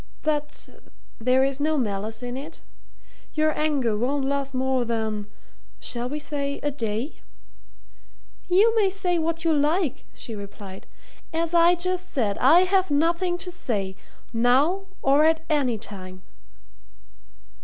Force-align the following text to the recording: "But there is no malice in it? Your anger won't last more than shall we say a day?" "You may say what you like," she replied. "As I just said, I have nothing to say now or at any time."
"But 0.23 0.67
there 1.19 1.43
is 1.43 1.59
no 1.59 1.77
malice 1.77 2.23
in 2.23 2.35
it? 2.35 2.61
Your 3.35 3.55
anger 3.55 3.95
won't 3.95 4.25
last 4.25 4.51
more 4.51 4.83
than 4.83 5.27
shall 5.79 6.09
we 6.09 6.17
say 6.17 6.59
a 6.63 6.71
day?" 6.71 7.21
"You 8.47 8.75
may 8.75 8.89
say 8.89 9.19
what 9.19 9.45
you 9.45 9.53
like," 9.53 10.05
she 10.15 10.33
replied. 10.33 10.87
"As 11.31 11.53
I 11.53 11.75
just 11.75 12.11
said, 12.11 12.39
I 12.39 12.61
have 12.61 12.89
nothing 12.89 13.37
to 13.45 13.51
say 13.51 13.95
now 14.33 14.87
or 15.03 15.23
at 15.23 15.41
any 15.51 15.77
time." 15.77 16.23